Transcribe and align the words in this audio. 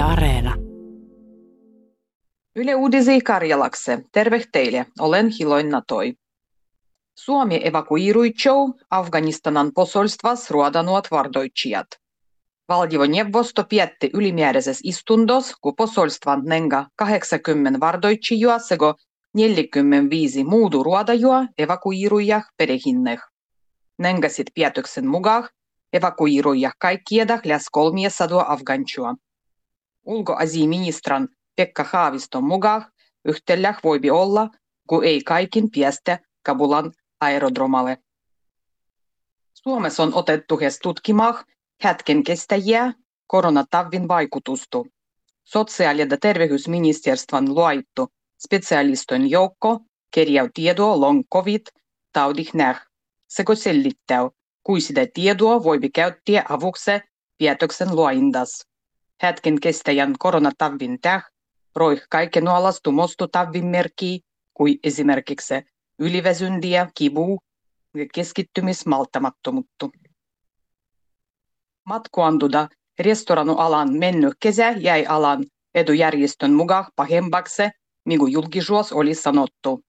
Yle 0.00 0.08
Areena. 0.08 0.56
Yle 2.56 2.76
Uudisi 2.76 3.20
Karjalakse. 3.20 4.04
Terve 4.12 4.44
teille. 4.52 4.86
Olen 4.98 5.28
Hiloin 5.28 5.68
Natoi. 5.68 6.14
Suomi 7.14 7.60
evakuirui 7.64 8.32
Afganistanan 8.90 9.70
posolstvas 9.74 10.50
ruodanuot 10.50 11.10
vardoitsijat. 11.10 11.86
Valtioneuvosto 12.68 13.64
pietti 13.64 14.10
ylimääräisessä 14.14 14.80
istundos, 14.84 15.54
kun 15.60 15.76
posolstvan 15.76 16.42
nenga 16.44 16.86
80 16.96 17.80
vardoitsijua 17.80 18.58
sego 18.58 18.94
45 19.34 20.44
muudu 20.44 20.82
ruodajua 20.82 21.46
evakuiruja 21.58 22.42
perehinneh. 22.56 23.20
Nengasit 23.98 24.46
pietyksen 24.54 25.06
mukaan 25.06 25.48
evakuiruja 25.92 26.70
kaikkiedah 26.78 27.40
läs 27.44 27.64
300 27.72 28.52
afganchua. 28.52 29.14
Ulkoasiaministran 30.04 31.28
Pekka 31.56 31.86
Haaviston 31.92 32.44
mukaan 32.44 32.92
yhtelläh 33.24 33.78
voibi 33.84 34.10
olla, 34.10 34.48
kun 34.88 35.04
ei 35.04 35.22
kaikin 35.22 35.70
piestä 35.70 36.18
Kabulan 36.42 36.92
aerodromalle. 37.20 37.98
Suomessa 39.54 40.02
on 40.02 40.14
otettu 40.14 40.58
hes 40.58 40.78
tutkimaan 40.82 41.44
hetken 41.84 42.22
kestäjiä 42.22 42.92
koronatavin 43.26 44.08
vaikutusta. 44.08 44.78
Sosiaali- 45.44 46.00
ja 46.00 46.16
terveysministeriön 46.20 47.54
luoittu 47.54 48.08
specialiston 48.44 49.30
joukko 49.30 49.80
kerjää 50.14 50.48
tietoa 50.54 51.00
long 51.00 51.22
covid 51.34 51.66
taudih 52.12 52.50
näh, 52.54 52.86
sekä 53.28 53.54
sellittää, 53.54 54.30
kui 54.62 54.80
sitä 54.80 55.06
tietoa 55.14 55.64
voi 55.64 55.78
käyttää 55.94 56.44
avuksi 56.48 56.90
päätöksen 57.38 57.96
luoindas. 57.96 58.69
Hetken 59.22 59.60
kestäjän 59.60 60.14
koronatavin 60.18 60.98
täh 61.00 61.24
roih 61.76 62.02
kaikenlaista 62.10 62.90
mostutavin 62.90 63.66
merkkiä, 63.66 64.18
kuin 64.54 64.78
esimerkiksi 64.84 65.54
yliväsyntiä, 65.98 66.90
kivu 66.94 67.40
ja 67.94 68.06
keskittymismalttamattomuutta. 68.14 69.88
Matkuanduda 71.84 72.68
restoranu-alan 72.98 73.98
mennyt 73.98 74.34
kesä 74.40 74.70
jäi 74.70 75.06
alan 75.06 75.44
edujärjestön 75.74 76.52
mukaan 76.52 76.84
pahemmaksi, 76.96 77.62
mikä 78.04 78.24
julkisuus 78.28 78.92
oli 78.92 79.14
sanottu. 79.14 79.80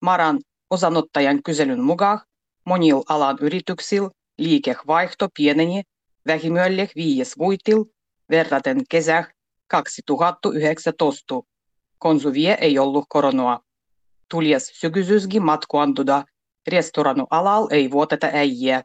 Maran 0.00 0.38
osanottajan 0.70 1.42
kyselyn 1.42 1.80
mukaan 1.80 2.20
monilla 2.64 3.02
alan 3.08 3.38
yrityksillä 3.40 4.10
liikevaihto 4.38 5.28
pieneni 5.36 5.82
vähimmälle 6.26 6.88
viides 6.96 7.38
vuitil 7.38 7.84
verraten 8.30 8.82
kesä 8.90 9.24
2019. 9.66 11.34
Konsuvie 11.98 12.58
ei 12.60 12.78
ollut 12.78 13.04
koronaa. 13.08 13.60
Tulies 14.30 14.66
sykysyyskin 14.74 15.44
matkuantuda 15.44 16.24
restoranu 16.66 17.26
alal 17.30 17.66
ei 17.70 17.90
vuoteta 17.90 18.26
äijää. 18.32 18.82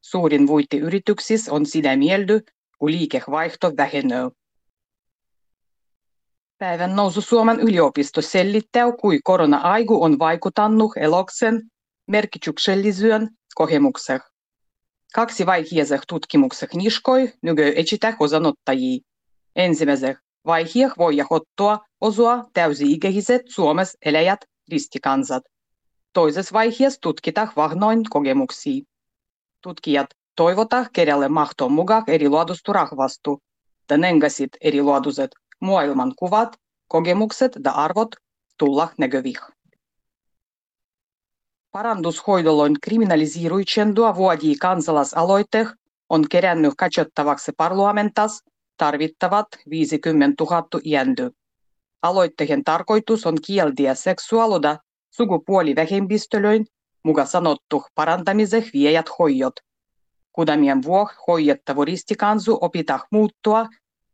Suurin 0.00 0.46
vuitti 0.46 0.78
yrityksissä 0.78 1.52
on 1.52 1.66
sitä 1.66 1.96
mieldy, 1.96 2.40
kun 2.78 2.90
liikevaihto 2.90 3.72
vähenee. 3.76 4.30
Päivän 6.58 6.96
nousu 6.96 7.20
Suomen 7.20 7.60
yliopisto 7.60 8.22
sellittää, 8.22 8.92
kui 9.00 9.20
korona-aiku 9.24 10.02
on 10.02 10.18
vaikuttanut 10.18 10.92
eloksen 10.96 11.62
merkityksellisyyden 12.06 13.28
kokemukseen. 13.54 14.20
Kaksi 15.16 15.46
vaiheeseen 15.46 16.00
tutkimuksen 16.08 16.68
niskoi 16.74 17.32
nykö 17.42 17.72
etsitä 17.76 18.16
osanottajia. 18.20 19.00
Ensimmäisen 19.56 20.16
vaiheen 20.46 20.92
voi 20.98 21.16
ottaa 21.30 21.86
osua 22.00 22.44
täysi-ikäiset 22.52 23.42
Suomessa 23.48 23.98
eläjät 24.04 24.40
ristikansat. 24.70 25.42
Toisessa 26.12 26.52
vaiheessa 26.52 27.00
tutkitaan 27.00 27.52
vahnoin 27.56 28.02
kokemuksia. 28.10 28.82
Tutkijat 29.62 30.06
toivota 30.36 30.86
kerjalle 30.92 31.28
mahtoon 31.28 31.72
mukaan 31.72 32.04
eri 32.06 32.28
luodustu 32.28 32.72
rahvastu, 32.72 33.42
nengasit 33.98 34.50
eri 34.60 34.82
luoduset 34.82 35.30
maailman 35.60 36.12
kuvat, 36.16 36.56
kokemukset 36.88 37.52
ja 37.64 37.70
arvot 37.70 38.08
tulla 38.58 38.88
näkövih. 38.98 39.55
Kriminaliziruitsendua 42.80 44.14
vuodii 44.14 44.56
kansalaisaloite 44.56 45.66
on 46.10 46.28
kerännyt 46.30 46.72
katsottavaksi 46.78 47.52
parlamentas 47.56 48.42
tarvittavat 48.76 49.46
50 49.70 50.44
000 50.44 50.66
jändy. 50.84 51.30
Aloitteen 52.02 52.64
tarkoitus 52.64 53.26
on 53.26 53.36
kieltiä 53.46 53.94
seksuaaluda 53.94 54.78
sukupuolivähemmistölöin 55.10 56.66
muka 57.02 57.24
sanottu 57.24 57.84
parantamiseh 57.94 58.70
viejät 58.72 59.06
hoijot. 59.18 59.54
Kudamien 60.32 60.82
vuoh 60.82 61.10
hoijettavu 61.26 61.84
ristikansu 61.84 62.58
opitah 62.60 63.06
muuttua 63.10 63.66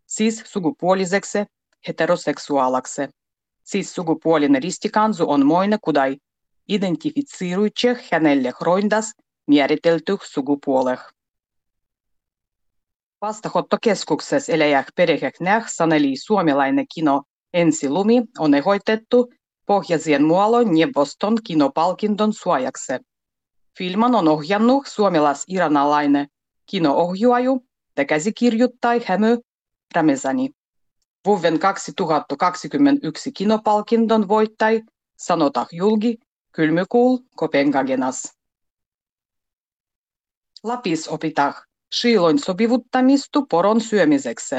siis 0.07 0.43
sukupuoliseksi 0.47 1.39
heteroseksuaalaksi. 1.89 3.03
Siis 3.65 3.95
sukupuolinen 3.95 4.63
ristikansu 4.63 5.31
on 5.31 5.47
moine 5.47 5.79
kudai 5.85 6.17
identifitseeruitseh 6.69 8.09
hänelle 8.13 8.53
roindas 8.61 9.13
määritelty 9.47 10.17
sukupuoleh. 10.25 11.01
Vastaanottokeskuksessa 13.21 14.53
eläjäh 14.53 14.87
perehek 14.97 15.41
näh 15.41 15.65
saneli 15.69 16.17
suomalainen 16.17 16.87
kino 16.95 17.23
Ensi 17.55 17.89
lumi 17.89 18.23
on 18.39 18.55
ehdotettu 18.55 19.33
pohjaisien 19.67 20.25
muolon 20.25 20.75
neuvoston 20.75 21.39
kinopalkinton 21.47 22.33
suojaksi. 22.33 22.93
Filman 23.79 24.15
on 24.15 24.29
ohjannut 24.29 24.87
suomalais-iranalainen 24.87 26.27
kinoohjaaja 26.67 27.51
ja 27.97 28.05
käsikirjoittaja 28.05 29.01
Hämö 29.07 29.37
Ramezani. 29.95 30.51
Vuoden 31.27 31.59
2021 31.59 33.33
kinopalkinton 33.33 34.29
voittaja 34.29 34.81
sanotaan 35.17 35.67
julki 35.73 36.19
kylmykuul 36.53 37.19
Kopenhagenas. 37.37 38.33
Lapis 40.63 41.09
opitaan 41.09 41.55
shiiloin 41.95 42.39
sopivuttamista 42.39 43.43
poron 43.51 43.81
syömiseksi. 43.81 44.55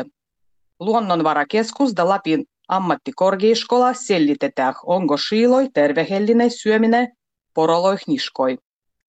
Luonnonvarakeskus 0.80 1.94
ja 1.98 2.09
Lapin 2.09 2.46
ammattikorkeaskola 2.68 3.94
sellitetään, 3.94 4.74
onko 4.86 5.18
shiiloi 5.18 5.70
tervehellinen 5.74 6.52
syöminen 6.52 7.08
poroloi 7.54 7.98
niskoi. 8.08 8.58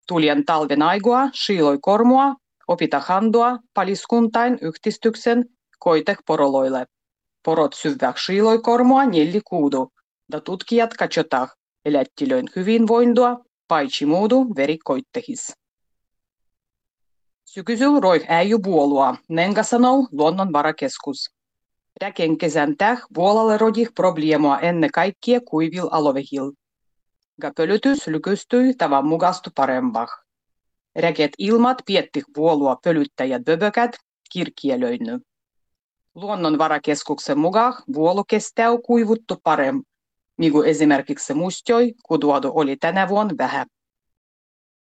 Tulien 0.08 0.44
talven 0.44 0.82
aigua 0.82 1.28
shiiloi 1.34 1.78
kormua 1.80 2.34
opita 2.68 3.00
handua 3.00 3.58
paliskuntain 3.74 4.58
yhdistyksen 4.62 5.44
koiteh 5.78 6.16
poroloille. 6.26 6.86
Porot 7.44 7.72
syvää 7.72 8.14
shiiloi 8.24 8.58
kormua 8.58 9.04
neljä 9.04 9.40
kuudu, 9.44 9.92
ja 10.32 10.40
tutkijat 10.40 10.94
katsotaan 10.94 11.48
elättilöin 11.84 12.48
hyvinvointua 12.56 13.44
paitsi 13.68 14.06
muudu 14.06 14.46
verikoittehis. 14.56 15.52
Sykysyl 17.44 18.00
roi 18.00 18.24
äijy 18.28 18.58
puolua, 18.58 19.16
nenga 19.28 19.62
sanoo 19.62 20.08
luonnonvarakeskus. 20.12 21.30
Räken 22.00 22.38
kesän 22.38 22.76
täh 22.76 23.02
vuolalle 23.16 23.58
rodih 23.58 23.88
probleemoa 23.94 24.60
ennen 24.60 24.90
kaikkea 24.90 25.40
kuivil 25.40 25.88
alovehil. 25.90 26.52
Pölytys 27.56 28.06
lykystyi 28.06 28.74
tavan 28.74 29.06
mukastu 29.06 29.50
parempah. 29.54 30.08
Räket 30.96 31.30
ilmat 31.38 31.82
piettih 31.86 32.24
vuolua 32.36 32.76
pölyttäjät 32.84 33.42
böbökät 33.44 33.96
kirkielöinny. 34.32 35.20
Luonnonvarakeskuksen 36.14 37.38
mukaan 37.38 37.74
vuolu 37.94 38.24
kestää 38.24 38.68
kuivuttu 38.86 39.36
parem, 39.42 39.82
migu 40.38 40.64
ezimērkik 40.66 41.20
simušķoj, 41.22 41.90
kuduodu 42.08 42.52
oli 42.62 42.76
tenevon 42.76 43.34
behe. 43.38 43.64